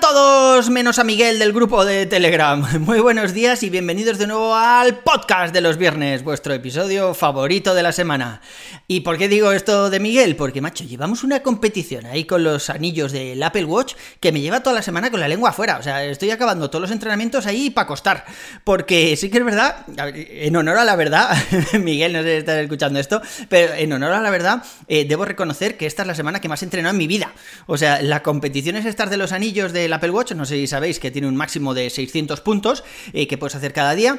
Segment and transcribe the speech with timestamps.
[0.00, 2.64] todos, menos a Miguel del grupo de Telegram.
[2.80, 7.74] Muy buenos días y bienvenidos de nuevo al podcast de los viernes, vuestro episodio favorito
[7.74, 8.40] de la semana.
[8.86, 10.36] ¿Y por qué digo esto de Miguel?
[10.36, 14.62] Porque, macho, llevamos una competición ahí con los anillos del Apple Watch que me lleva
[14.62, 15.78] toda la semana con la lengua afuera.
[15.78, 18.24] O sea, estoy acabando todos los entrenamientos ahí para acostar.
[18.62, 21.36] Porque sí que es verdad, en honor a la verdad,
[21.80, 25.24] Miguel, no sé si estás escuchando esto, pero en honor a la verdad, eh, debo
[25.24, 27.32] reconocer que esta es la semana que más he en mi vida.
[27.66, 30.66] O sea, la competición es estas de los anillos del Apple Watch, no sé si
[30.66, 32.84] sabéis que tiene un máximo de 600 puntos
[33.14, 34.18] eh, que puedes hacer cada día.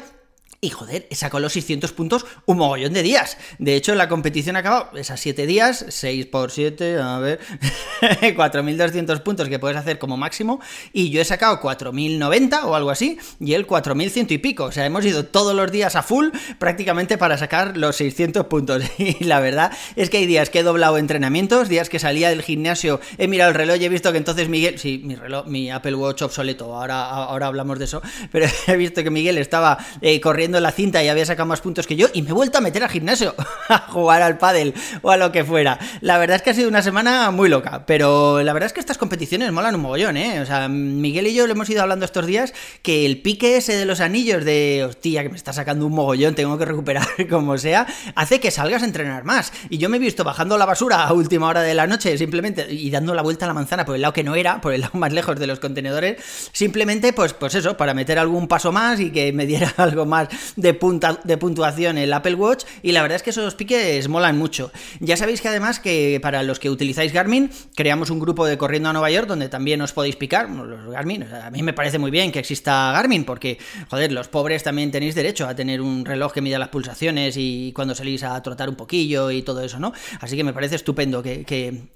[0.62, 3.38] Y joder, he sacado los 600 puntos un mogollón de días.
[3.59, 7.40] De hecho, la competición ha acabado esas 7 días, 6 por 7, a ver,
[8.02, 10.59] 4.200 puntos que puedes hacer como máximo.
[10.92, 14.66] Y yo he sacado 4.090 o algo así, y él 4.100 y pico.
[14.66, 18.84] O sea, hemos ido todos los días a full prácticamente para sacar los 600 puntos.
[19.00, 22.41] Y la verdad es que hay días que he doblado entrenamientos, días que salía del
[22.41, 25.72] gimnasio, he mirado el reloj y he visto que entonces Miguel, sí, mi reloj, mi
[25.72, 30.19] Apple Watch obsoleto, ahora, ahora hablamos de eso, pero he visto que Miguel estaba eh,
[30.19, 32.61] corriendo la cinta y había sacado más puntos que yo y me he vuelto a
[32.61, 33.36] meter al gimnasio
[33.69, 35.78] a jugar al pádel o a lo que fuera.
[36.02, 38.80] La verdad es que ha sido una semana muy loca, pero la verdad es que
[38.80, 40.41] estas competiciones molan un mogollón, ¿eh?
[40.41, 43.75] O sea, Miguel y yo lo hemos ido hablando estos días que el pique ese
[43.75, 47.58] de los anillos de, hostia, que me está sacando un mogollón, tengo que recuperar como
[47.58, 49.52] sea, hace que salgas a entrenar más.
[49.69, 52.67] Y yo me he visto bajando la basura a última hora de la noche simplemente
[52.72, 54.81] y dando la vuelta a la manzana por el lado que no era, por el
[54.81, 59.00] lado más lejos de los contenedores, simplemente pues, pues eso, para meter algún paso más
[59.00, 63.02] y que me diera algo más de, punta, de puntuación el Apple Watch y la
[63.02, 64.72] verdad es que esos piques molan mucho.
[65.00, 68.90] Ya sabéis que además que para los que utilizáis Garmin creamos un grupo de Corriendo
[68.90, 71.23] a Nueva York donde también os podéis picar los Garmin.
[71.23, 73.58] a mí me parece muy bien que exista Garmin porque,
[73.90, 77.72] joder, los pobres también tenéis derecho a tener un reloj que mida las pulsaciones y
[77.74, 79.94] cuando salís a trotar un poquillo y todo eso, ¿no?
[80.19, 81.46] Así que me parece estupendo que,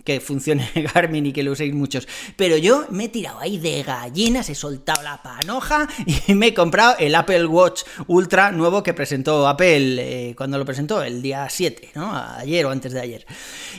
[0.04, 2.08] que funcione Garmin y que lo uséis muchos.
[2.36, 5.88] Pero yo me he tirado ahí de gallinas, he soltado la panoja
[6.28, 10.66] y me he comprado el Apple Watch Ultra nuevo que presentó Apple eh, cuando lo
[10.66, 12.16] presentó, el día 7, ¿no?
[12.16, 13.26] Ayer o antes de ayer.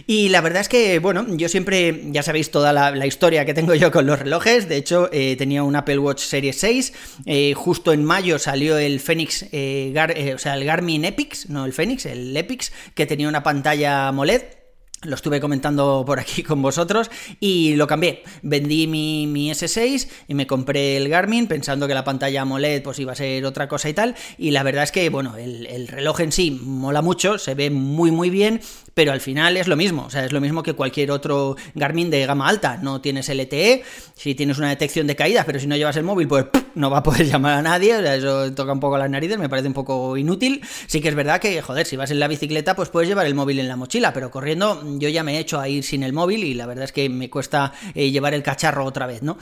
[0.06, 3.74] Y la verdad es que, bueno, yo siempre, ya sabéis toda la, historia que tengo
[3.74, 6.92] yo con los relojes, de hecho eh, tenía un Apple Watch Series 6,
[7.26, 12.06] eh, justo en mayo salió el Fenix, o sea, el Garmin Epix, no el Fenix,
[12.06, 14.63] el Epix, que tenía una pantalla AMOLED
[15.04, 17.10] lo estuve comentando por aquí con vosotros
[17.40, 18.22] y lo cambié.
[18.42, 22.98] Vendí mi, mi, S6 y me compré el Garmin pensando que la pantalla AMOLED pues
[22.98, 24.14] iba a ser otra cosa y tal.
[24.38, 27.70] Y la verdad es que, bueno, el, el, reloj en sí mola mucho, se ve
[27.70, 28.60] muy muy bien,
[28.94, 30.04] pero al final es lo mismo.
[30.06, 32.78] O sea, es lo mismo que cualquier otro Garmin de gama alta.
[32.78, 33.82] No tienes LTE,
[34.14, 36.98] si tienes una detección de caídas, pero si no llevas el móvil, pues no va
[36.98, 37.96] a poder llamar a nadie.
[37.96, 40.62] O sea, eso toca un poco las narices, me parece un poco inútil.
[40.86, 43.34] Sí que es verdad que, joder, si vas en la bicicleta, pues puedes llevar el
[43.34, 46.12] móvil en la mochila, pero corriendo yo ya me he hecho a ir sin el
[46.12, 49.38] móvil y la verdad es que me cuesta eh, llevar el cacharro otra vez, ¿no?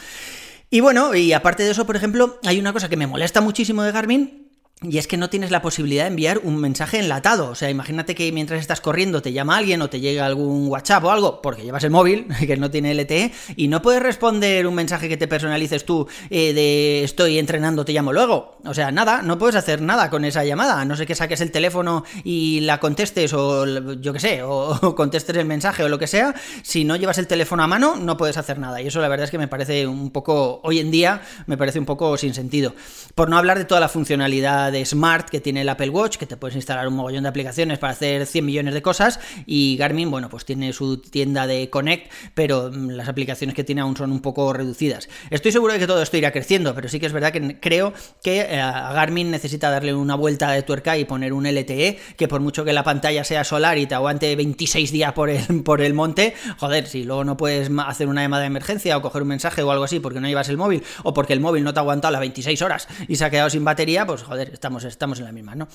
[0.70, 3.82] Y bueno, y aparte de eso, por ejemplo, hay una cosa que me molesta muchísimo
[3.82, 4.41] de Garmin,
[4.82, 7.50] y es que no tienes la posibilidad de enviar un mensaje enlatado.
[7.50, 11.04] O sea, imagínate que mientras estás corriendo te llama alguien o te llega algún WhatsApp
[11.04, 14.74] o algo, porque llevas el móvil, que no tiene LTE, y no puedes responder un
[14.74, 18.56] mensaje que te personalices tú eh, de estoy entrenando, te llamo luego.
[18.64, 20.84] O sea, nada, no puedes hacer nada con esa llamada.
[20.84, 25.36] No sé que saques el teléfono y la contestes, o yo qué sé, o, contestes
[25.36, 26.34] el mensaje o lo que sea.
[26.62, 28.80] Si no llevas el teléfono a mano, no puedes hacer nada.
[28.80, 31.78] Y eso la verdad es que me parece un poco, hoy en día, me parece
[31.78, 32.74] un poco sin sentido.
[33.14, 36.26] Por no hablar de toda la funcionalidad de Smart que tiene el Apple Watch, que
[36.26, 40.10] te puedes instalar un mogollón de aplicaciones para hacer 100 millones de cosas, y Garmin,
[40.10, 44.10] bueno, pues tiene su tienda de Connect, pero mm, las aplicaciones que tiene aún son
[44.10, 45.08] un poco reducidas.
[45.30, 47.92] Estoy seguro de que todo esto irá creciendo, pero sí que es verdad que creo
[48.22, 52.40] que eh, Garmin necesita darle una vuelta de tuerca y poner un LTE, que por
[52.40, 55.94] mucho que la pantalla sea solar y te aguante 26 días por el, por el
[55.94, 59.62] monte, joder, si luego no puedes hacer una llamada de emergencia o coger un mensaje
[59.62, 61.82] o algo así porque no llevas el móvil, o porque el móvil no te ha
[61.82, 65.24] aguantado las 26 horas y se ha quedado sin batería, pues joder, estamos, estamos en
[65.24, 65.66] la misma, ¿no?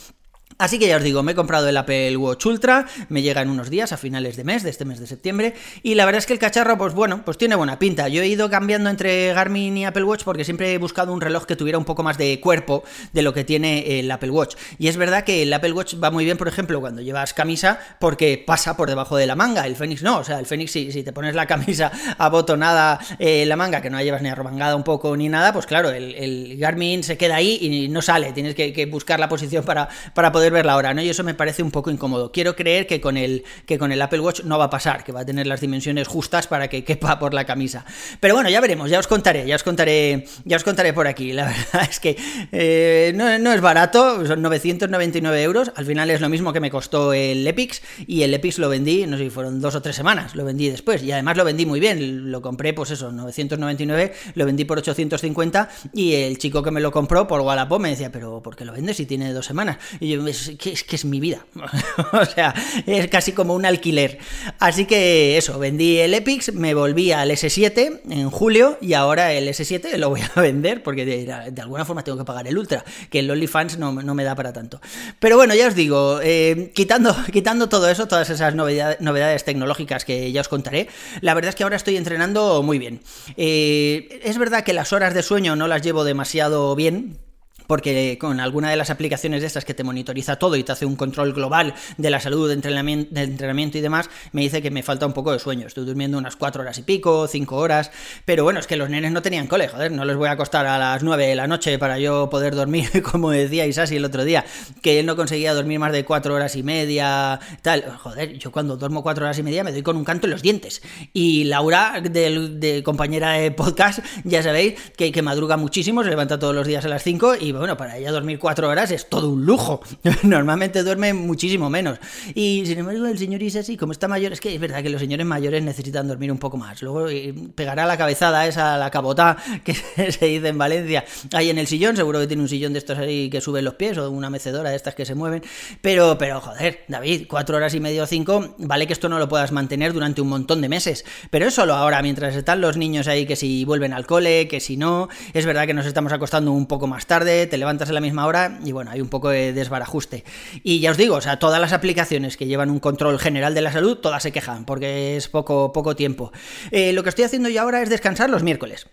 [0.60, 3.52] Así que ya os digo, me he comprado el Apple Watch Ultra, me llega en
[3.52, 5.54] unos días, a finales de mes, de este mes de septiembre,
[5.84, 8.08] y la verdad es que el cacharro, pues bueno, pues tiene buena pinta.
[8.08, 11.46] Yo he ido cambiando entre Garmin y Apple Watch porque siempre he buscado un reloj
[11.46, 12.84] que tuviera un poco más de cuerpo
[13.14, 14.56] de lo que tiene el Apple Watch.
[14.80, 17.80] Y es verdad que el Apple Watch va muy bien, por ejemplo, cuando llevas camisa,
[18.00, 19.68] porque pasa por debajo de la manga.
[19.68, 23.46] El Fenix no, o sea, el Fenix si, si te pones la camisa abotonada eh,
[23.46, 26.58] la manga, que no la llevas ni arrobangada un poco ni nada, pues claro, el,
[26.58, 30.37] Garmin se queda ahí y no sale, tienes que, buscar la posición para, para poder
[30.38, 31.02] ver la hora, ¿no?
[31.02, 32.32] Y eso me parece un poco incómodo.
[32.32, 35.12] Quiero creer que con el, que con el Apple Watch no va a pasar, que
[35.12, 37.86] va a tener las dimensiones justas para que quepa por la camisa.
[38.20, 41.34] Pero bueno, ya veremos, ya os contaré, ya os contaré, ya os contaré por aquí.
[41.34, 42.18] La verdad es que
[42.52, 45.72] eh, no, no, es barato, son 999 euros.
[45.76, 49.06] Al final es lo mismo que me costó el Epix y el Epix lo vendí,
[49.06, 51.66] no sé si fueron dos o tres semanas, lo vendí después y además lo vendí
[51.66, 52.32] muy bien.
[52.32, 56.92] Lo compré, pues eso, 999, lo vendí por 850 y el chico que me lo
[56.92, 59.78] compró por Wallapop me decía, pero ¿por qué lo vendes si tiene dos semanas?
[60.00, 61.46] Y yo, es que es, mi vida.
[62.14, 62.54] o sea,
[62.86, 64.20] es casi como un alquiler.
[64.60, 69.48] Así que eso, vendí el Epix, me volví al S7 en julio y ahora el
[69.48, 73.20] S7 lo voy a vender porque de, alguna forma tengo que pagar el Ultra, que
[73.20, 74.82] el OnlyFans no, no me da para tanto.
[75.20, 80.06] Pero bueno, ya os digo, eh, quitando, quitando todo eso, todas esas novedades, novedades tecnológicas
[80.06, 80.88] que ya os contaré,
[81.22, 83.02] la verdad es que ahora estoy entrenando muy bien.
[83.36, 87.20] Eh, es verdad que las horas de sueño no las llevo demasiado bien,
[87.68, 90.86] porque con alguna de las aplicaciones de estas que te monitoriza todo y te hace
[90.86, 94.84] un control global de la salud, de entrenamiento, entrenamiento y demás, me dice que me
[94.84, 95.68] falta un poco de sueño.
[95.68, 97.92] Estoy durmiendo unas 4 horas y pico, 5 horas,
[98.26, 100.66] pero bueno, es que los nenes no tenían cole, joder, no les voy a acostar
[100.66, 104.24] a las 9 de la noche para yo poder dormir, como decía Isasi el otro
[104.24, 104.46] día,
[104.82, 107.84] que él no conseguía dormir más de 4 horas y media, tal.
[107.98, 110.42] Joder, yo cuando duermo 4 horas y media me doy con un canto en los
[110.42, 110.82] dientes.
[111.14, 116.56] Y Laura, de, compañera de podcast, ya sabéis que, que madruga muchísimo, se levanta todos
[116.56, 119.46] los días a las 5 y bueno, para ella dormir cuatro horas es todo un
[119.46, 119.82] lujo.
[120.24, 122.00] Normalmente duerme muchísimo menos.
[122.34, 125.00] Y sin embargo, el señor así como está mayor, es que es verdad que los
[125.00, 126.82] señores mayores necesitan dormir un poco más.
[126.82, 131.58] Luego eh, pegará la cabezada esa, la cabotá, que se dice en Valencia, ahí en
[131.58, 131.96] el sillón.
[131.96, 134.70] Seguro que tiene un sillón de estos ahí que suben los pies o una mecedora
[134.70, 135.44] de estas que se mueven.
[135.82, 139.52] Pero, pero joder, David, cuatro horas y medio cinco, vale que esto no lo puedas
[139.52, 141.06] mantener durante un montón de meses.
[141.30, 144.60] Pero es solo ahora, mientras están los niños ahí que si vuelven al cole, que
[144.60, 145.10] si no.
[145.34, 148.26] Es verdad que nos estamos acostando un poco más tarde, te levantas a la misma
[148.26, 150.24] hora y bueno, hay un poco de desbarajuste.
[150.64, 153.62] Y ya os digo, o sea, todas las aplicaciones que llevan un control general de
[153.62, 156.32] la salud, todas se quejan porque es poco, poco tiempo.
[156.72, 158.88] Eh, lo que estoy haciendo yo ahora es descansar los miércoles.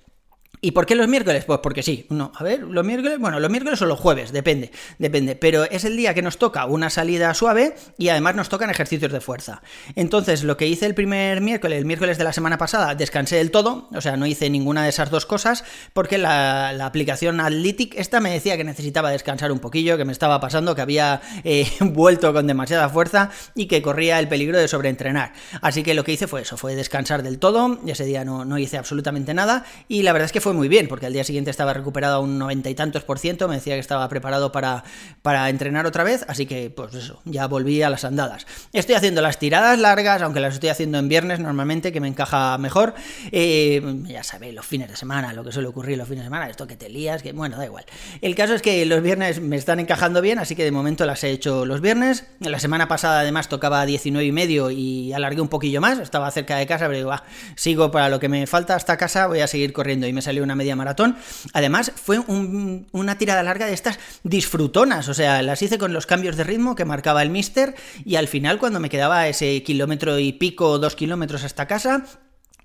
[0.64, 1.44] ¿Y por qué los miércoles?
[1.44, 2.06] Pues porque sí.
[2.08, 5.36] No, a ver, los miércoles, bueno, los miércoles o los jueves, depende, depende.
[5.36, 9.12] Pero es el día que nos toca una salida suave y además nos tocan ejercicios
[9.12, 9.60] de fuerza.
[9.94, 13.50] Entonces, lo que hice el primer miércoles, el miércoles de la semana pasada, descansé del
[13.50, 18.20] todo, o sea, no hice ninguna de esas dos cosas, porque la, aplicación Athletic esta
[18.20, 22.32] me decía que necesitaba descansar un poquillo, que me estaba pasando, que había eh, vuelto
[22.32, 25.34] con demasiada fuerza y que corría el peligro de sobreentrenar.
[25.60, 27.80] Así que lo que hice fue eso, fue descansar del todo.
[27.86, 30.88] Ese día no, no hice absolutamente nada y la verdad es que fue muy bien,
[30.88, 33.74] porque al día siguiente estaba recuperado a un noventa y tantos por ciento, me decía
[33.74, 34.84] que estaba preparado para,
[35.22, 38.46] para entrenar otra vez, así que pues eso, ya volví a las andadas.
[38.72, 42.56] Estoy haciendo las tiradas largas, aunque las estoy haciendo en viernes normalmente, que me encaja
[42.58, 42.94] mejor.
[43.32, 46.48] Eh, ya sabéis, los fines de semana, lo que suele ocurrir los fines de semana,
[46.48, 47.84] esto que te lías, que bueno, da igual.
[48.20, 51.24] El caso es que los viernes me están encajando bien, así que de momento las
[51.24, 52.24] he hecho los viernes.
[52.40, 56.56] La semana pasada además tocaba 19 y medio y alargué un poquillo más, estaba cerca
[56.56, 57.24] de casa, pero digo, ah,
[57.56, 60.43] sigo para lo que me falta hasta casa, voy a seguir corriendo y me salió
[60.44, 61.16] una media maratón.
[61.52, 66.36] Además, fue una tirada larga de estas disfrutonas, o sea, las hice con los cambios
[66.36, 67.74] de ritmo que marcaba el Mister
[68.04, 72.04] y al final cuando me quedaba ese kilómetro y pico, dos kilómetros hasta casa,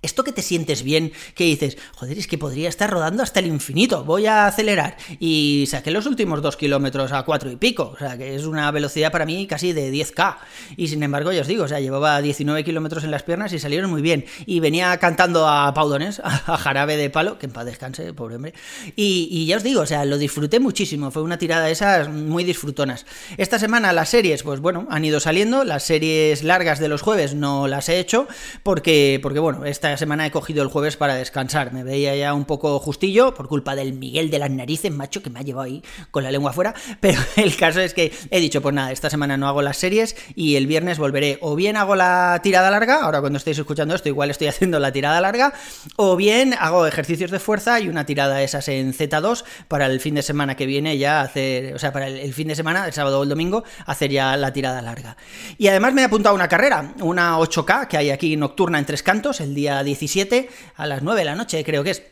[0.01, 3.47] esto que te sientes bien, que dices, joder, es que podría estar rodando hasta el
[3.47, 4.95] infinito, voy a acelerar.
[5.19, 8.71] Y saqué los últimos dos kilómetros a cuatro y pico, o sea, que es una
[8.71, 10.37] velocidad para mí casi de 10k.
[10.77, 13.59] Y sin embargo, ya os digo, o sea, llevaba 19 kilómetros en las piernas y
[13.59, 14.25] salieron muy bien.
[14.45, 18.53] Y venía cantando a Paudones, a Jarabe de Palo, que en paz descanse, pobre hombre.
[18.95, 22.43] Y, ya os digo, o sea, lo disfruté muchísimo, fue una tirada de esas muy
[22.43, 23.05] disfrutonas.
[23.37, 27.33] Esta semana las series, pues bueno, han ido saliendo, las series largas de los jueves
[27.33, 28.27] no las he hecho,
[28.63, 31.73] porque, porque bueno, esta semana he cogido el jueves para descansar.
[31.73, 35.29] Me veía ya un poco justillo por culpa del Miguel de las narices, macho, que
[35.29, 36.73] me ha llevado ahí con la lengua afuera.
[36.99, 40.15] Pero el caso es que he dicho, pues nada, esta semana no hago las series
[40.35, 41.37] y el viernes volveré.
[41.41, 44.91] O bien hago la tirada larga, ahora cuando estéis escuchando esto, igual estoy haciendo la
[44.91, 45.53] tirada larga,
[45.95, 50.15] o bien hago ejercicios de fuerza y una tirada esas en Z2 para el fin
[50.15, 53.19] de semana que viene ya hacer, o sea, para el, fin de semana, el sábado
[53.19, 55.17] o el domingo, hacer ya la tirada larga.
[55.57, 58.85] Y además me he apuntado a una carrera, una 8K que hay aquí nocturna en
[58.85, 62.03] tres cantos, el día 17 a las 9 de la noche, creo que es.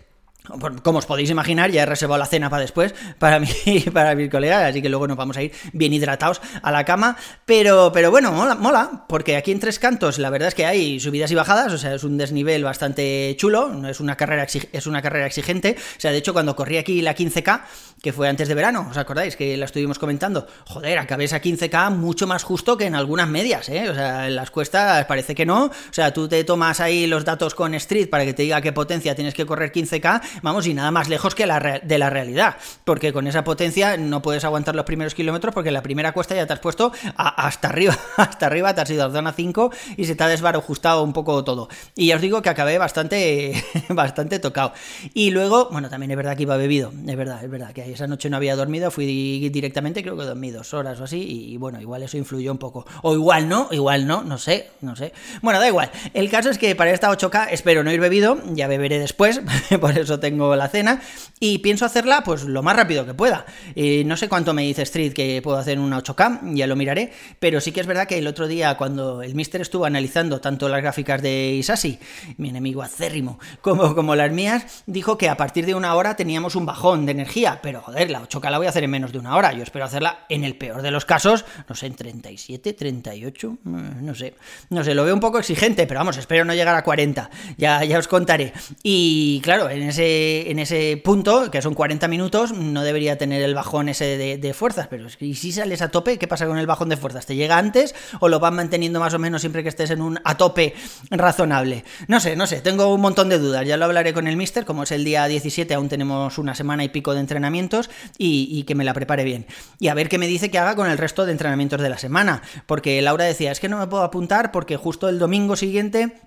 [0.83, 4.15] Como os podéis imaginar, ya he reservado la cena para después, para mí y para
[4.15, 7.17] mis colegas, así que luego nos vamos a ir bien hidratados a la cama.
[7.45, 10.99] Pero, pero bueno, mola, mola, porque aquí en Tres Cantos la verdad es que hay
[10.99, 15.01] subidas y bajadas, o sea, es un desnivel bastante chulo, es una carrera, es una
[15.01, 15.75] carrera exigente.
[15.97, 17.61] O sea, de hecho, cuando corrí aquí la 15K,
[18.01, 19.35] que fue antes de verano, ¿os acordáis?
[19.35, 20.47] Que la estuvimos comentando.
[20.65, 23.89] Joder, acabé esa 15K mucho más justo que en algunas medias, ¿eh?
[23.89, 25.65] O sea, en las cuestas parece que no.
[25.65, 28.71] O sea, tú te tomas ahí los datos con Street para que te diga qué
[28.71, 32.57] potencia tienes que correr 15K vamos, y nada más lejos que la de la realidad,
[32.83, 36.45] porque con esa potencia no puedes aguantar los primeros kilómetros porque la primera cuesta ya
[36.45, 40.15] te has puesto hasta arriba, hasta arriba, te has ido a zona 5 y se
[40.15, 41.69] te ha desbarajustado un poco todo.
[41.95, 43.53] Y ya os digo que acabé bastante,
[43.89, 44.73] bastante tocado.
[45.13, 48.07] Y luego, bueno, también es verdad que iba bebido, es verdad, es verdad que esa
[48.07, 51.79] noche no había dormido, fui directamente, creo que dormí dos horas o así, y, bueno,
[51.81, 52.85] igual eso influyó un poco.
[53.01, 55.13] O igual no, igual no, no sé, no sé.
[55.41, 55.91] Bueno, da igual.
[56.13, 59.41] El caso es que para esta 8K espero no ir bebido, ya beberé después,
[59.81, 60.99] por eso tengo la cena,
[61.39, 63.45] y pienso hacerla pues lo más rápido que pueda.
[63.75, 67.13] Eh, no sé cuánto me dice Street que puedo hacer una 8K, ya lo miraré,
[67.39, 70.67] pero sí que es verdad que el otro día cuando el Mister estuvo analizando tanto
[70.67, 71.99] las gráficas de Isasi,
[72.37, 76.55] mi enemigo acérrimo, como, como las mías, dijo que a partir de una hora teníamos
[76.55, 79.19] un bajón de energía, pero joder, la 8K la voy a hacer en menos de
[79.19, 82.73] una hora, yo espero hacerla en el peor de los casos, no sé, en 37,
[82.73, 83.69] 38, eh,
[84.01, 84.35] no sé,
[84.69, 87.83] no sé, lo veo un poco exigente, pero vamos, espero no llegar a 40, ya,
[87.83, 88.53] ya os contaré.
[88.83, 93.55] Y claro, en ese, en ese punto, que son 40 minutos, no debería tener el
[93.55, 96.97] bajón ese de, fuerzas, pero si sales a tope, ¿qué pasa con el bajón de
[96.97, 97.25] fuerzas?
[97.25, 100.19] ¿Te llega antes o lo van manteniendo más o menos siempre que estés en un
[100.23, 100.73] a tope
[101.09, 101.83] razonable?
[102.07, 104.65] No sé, no sé, tengo un montón de dudas, ya lo hablaré con el mister,
[104.65, 108.75] como es el día 17, aún tenemos una semana y pico de entrenamientos y, que
[108.75, 109.45] me la prepare bien.
[109.79, 111.97] Y a ver qué me dice que haga con el resto de entrenamientos de la
[111.97, 116.26] semana, porque Laura decía, es que no me puedo apuntar porque justo el domingo siguiente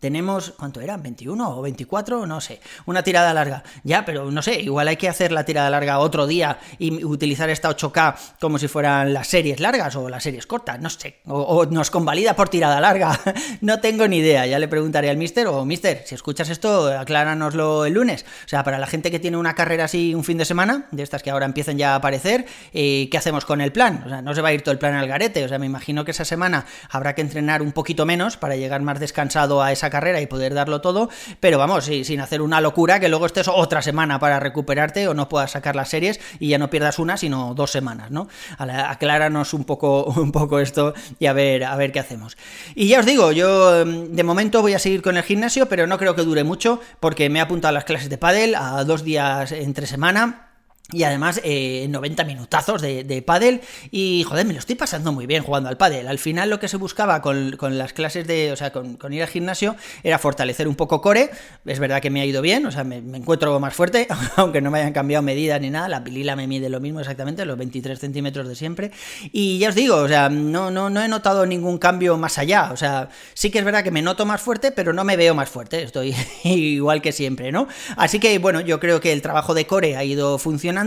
[0.00, 0.98] tenemos, ¿cuánto era?
[0.98, 2.26] ¿21 o 24?
[2.26, 3.62] No sé, una tirada larga.
[3.84, 7.50] Ya, pero no sé, igual hay que hacer la tirada larga otro día y utilizar
[7.50, 11.18] esta 8K como si fueran las series largas o las series cortas, no sé.
[11.26, 13.18] O, nos convalida por tirada larga.
[13.60, 17.84] no tengo ni idea, ya le preguntaré al mister o mister, si escuchas esto, acláranoslo
[17.84, 18.24] el lunes.
[18.46, 21.02] O sea, para la gente que tiene una carrera así un fin de semana, de
[21.02, 24.02] estas que ahora empiezan ya a aparecer, eh, ¿qué hacemos con el plan?
[24.06, 25.44] O sea, no se va a ir todo el plan al garete.
[25.44, 28.80] O sea, me imagino que esa semana habrá que entrenar un poquito menos para llegar
[28.80, 31.08] más descansado a esa carrera y poder darlo todo,
[31.40, 35.28] pero vamos, sin hacer una locura que luego estés otra semana para recuperarte o no
[35.28, 38.28] puedas sacar las series y ya no pierdas una, sino dos semanas, ¿no?
[38.58, 42.36] Acláranos un poco, un poco esto y a ver, a ver qué hacemos.
[42.74, 45.86] Y ya os digo, yo mm, de momento voy a seguir con el gimnasio, pero
[45.86, 48.84] no creo que dure mucho porque me he apuntado a las clases de pádel a
[48.84, 50.49] dos días entre semana
[50.92, 53.60] y además, eh, 90 minutazos de, de pádel.
[53.90, 56.08] Y, joder, me lo estoy pasando muy bien jugando al pádel.
[56.08, 58.52] Al final lo que se buscaba con, las clases de...
[58.52, 61.30] O sea, con, ir al gimnasio era fortalecer un poco core.
[61.64, 64.70] Es verdad que me ha ido bien, o sea, me, encuentro más fuerte, aunque no
[64.70, 65.88] me hayan cambiado medidas ni nada.
[65.88, 68.90] La pilila me mide lo mismo exactamente, los 23 centímetros de siempre.
[69.32, 72.70] Y ya os digo, o sea, no, no, no he notado ningún cambio más allá.
[72.72, 75.34] O sea, sí que es verdad que me noto más fuerte, pero no me veo
[75.34, 75.82] más fuerte.
[75.82, 77.68] Estoy igual que siempre, ¿no?
[77.96, 80.79] Así que, bueno, yo creo que el trabajo de core ha ido funcionando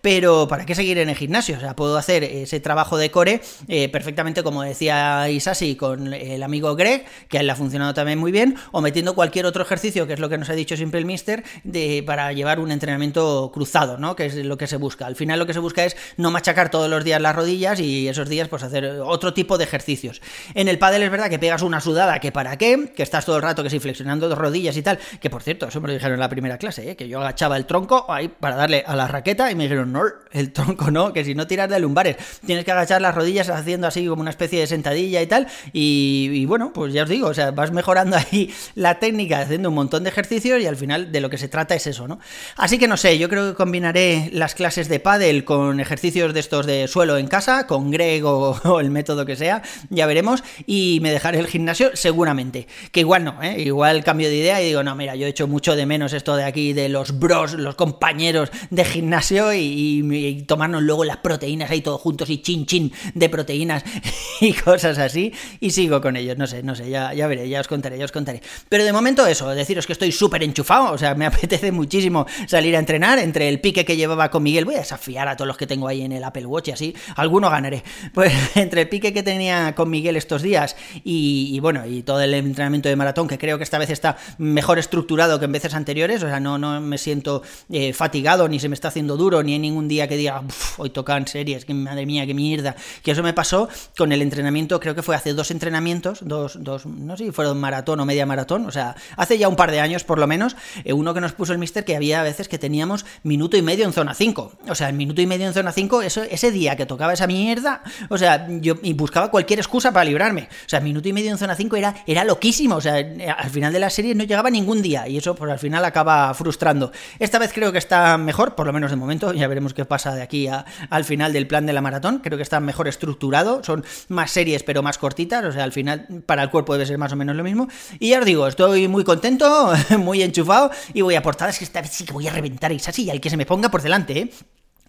[0.00, 1.56] pero ¿para qué seguir en el gimnasio?
[1.56, 6.42] O sea, puedo hacer ese trabajo de core eh, perfectamente como decía Isasi con el
[6.42, 9.62] amigo Greg, que a él le ha funcionado también muy bien, o metiendo cualquier otro
[9.62, 12.70] ejercicio, que es lo que nos ha dicho siempre el mister, de, para llevar un
[12.70, 14.16] entrenamiento cruzado, ¿no?
[14.16, 15.06] Que es lo que se busca.
[15.06, 18.08] Al final lo que se busca es no machacar todos los días las rodillas y
[18.08, 20.20] esos días pues hacer otro tipo de ejercicios.
[20.54, 23.36] En el pádel es verdad que pegas una sudada que para qué, que estás todo
[23.36, 25.94] el rato que si flexionando dos rodillas y tal, que por cierto, eso me lo
[25.94, 26.96] dijeron en la primera clase, ¿eh?
[26.96, 30.02] que yo agachaba el tronco ahí para darle a la raqueta y me dijeron, no,
[30.32, 33.86] el tronco no, que si no tiras de lumbares, tienes que agachar las rodillas haciendo
[33.86, 35.46] así como una especie de sentadilla y tal.
[35.72, 39.74] Y, bueno, pues ya os digo, o sea, vas mejorando ahí la técnica haciendo un
[39.74, 42.18] montón de ejercicios y al final de lo que se trata es eso, ¿no?
[42.56, 46.40] Así que no sé, yo creo que combinaré las clases de pádel con ejercicios de
[46.40, 50.98] estos de suelo en casa, con Greg o, el método que sea, ya veremos, y
[51.02, 52.66] me dejaré el gimnasio seguramente.
[52.92, 53.60] Que igual no, ¿eh?
[53.60, 56.36] Igual cambio de idea y digo, no, mira, yo he hecho mucho de menos esto
[56.36, 59.15] de aquí, de los bros, los compañeros de gimnasio
[59.54, 63.84] y, tomarnos luego las proteínas ahí todos juntos y chin chin de proteínas
[64.40, 67.60] y cosas así y sigo con ellos, no sé, no sé, ya, ya veré, ya
[67.60, 68.42] os contaré, ya os contaré.
[68.68, 72.76] Pero de momento eso, deciros que estoy súper enchufado, o sea, me apetece muchísimo salir
[72.76, 75.56] a entrenar entre el pique que llevaba con Miguel, voy a desafiar a todos los
[75.56, 77.82] que tengo ahí en el Apple Watch así, alguno ganaré.
[78.16, 82.32] Pues entre el pique que tenía con Miguel estos días y, bueno, y todo el
[82.32, 86.22] entrenamiento de maratón, que creo que esta vez está mejor estructurado que en veces anteriores,
[86.22, 89.52] o sea, no, no me siento eh, fatigado ni se me está haciendo duro ni
[89.52, 90.42] hay ningún día que diga,
[90.78, 92.74] hoy tocan series, que madre mía, qué mierda.
[93.02, 96.86] Que eso me pasó con el entrenamiento, creo que fue hace dos entrenamientos, dos, dos
[96.86, 99.80] no sé si fueron maratón o media maratón, o sea, hace ya un par de
[99.80, 102.58] años por lo menos, eh, uno que nos puso el mister que había veces que
[102.58, 104.52] teníamos minuto y medio en zona 5.
[104.68, 107.26] O sea, el minuto y medio en zona 5, eso, ese día que tocaba esa
[107.26, 110.48] mierda, o sea, yo y buscaba cualquier excusa para librarme.
[110.66, 113.72] O sea, minuto y medio en zona 5 era, era loquísimo, o sea, al final
[113.72, 116.92] de la serie no llegaba ningún día y eso pues al final acaba frustrando.
[117.18, 120.22] Esta vez creo que está mejor, por lo menos momento, ya veremos qué pasa de
[120.22, 120.48] aquí
[120.90, 124.62] al final del plan de la maratón, creo que está mejor estructurado, son más series
[124.62, 127.36] pero más cortitas, o sea, al final para el cuerpo debe ser más o menos
[127.36, 127.68] lo mismo.
[127.98, 131.80] Y ya os digo, estoy muy contento, muy enchufado y voy a portadas que esta
[131.80, 134.18] vez sí que voy a reventar esa y al que se me ponga por delante,
[134.18, 134.30] ¿eh?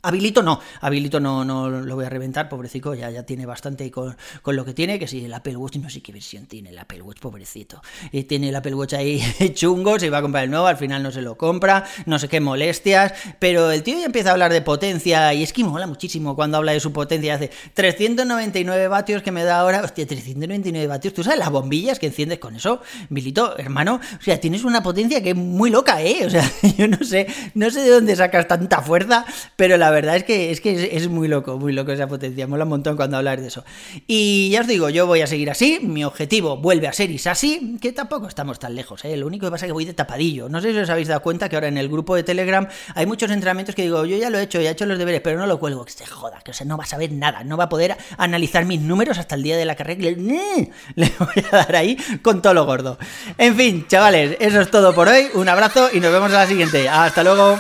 [0.02, 4.16] Habilito no, habilito no, no lo voy a reventar, pobrecito, ya, ya tiene bastante con,
[4.46, 7.02] lo que tiene, que si el Apple Watch, no sé qué versión tiene el Apple
[7.02, 7.82] Watch, pobrecito.
[8.12, 9.22] Y tiene el Apple Watch ahí
[9.54, 12.28] chungo, se iba a comprar el nuevo, al final no se lo compra, no sé
[12.28, 15.88] qué molestias, pero el tío ya empieza a hablar de potencia y es que mola
[15.88, 20.88] muchísimo cuando habla de su potencia, hace 399 vatios que me da ahora, hostia, 399
[20.88, 22.82] vatios, ¿tú sabes las bombillas que enciendes con eso?
[23.10, 26.26] Bilito, hermano, o sea, tienes una potencia que es muy loca, ¿eh?
[26.26, 29.26] O sea, yo no sé, no sé de dónde sacas tanta fuerza,
[29.56, 32.46] pero la la verdad es que es, que es, muy loco, muy loco esa potencia.
[32.46, 33.64] Mola un montón cuando hablas de eso.
[34.06, 35.80] Y ya os digo, yo voy a seguir así.
[35.82, 39.06] Mi objetivo vuelve a ser así, que tampoco estamos tan lejos.
[39.06, 39.16] ¿eh?
[39.16, 40.50] Lo único que pasa es que voy de tapadillo.
[40.50, 43.06] No sé si os habéis dado cuenta que ahora en el grupo de Telegram hay
[43.06, 45.40] muchos entrenamientos que digo, yo ya lo he hecho, ya he hecho los deberes, pero
[45.40, 45.86] no lo cuelgo.
[45.86, 47.46] Que se joda, que o no va a saber nada.
[47.46, 50.02] No va a poder analizar mis números hasta el día de la carrera.
[50.02, 50.18] Le,
[50.96, 52.98] le voy a dar ahí con todo lo gordo.
[53.38, 55.30] En fin, chavales, eso es todo por hoy.
[55.34, 56.90] Un abrazo y nos vemos a la siguiente.
[56.90, 57.58] Hasta luego.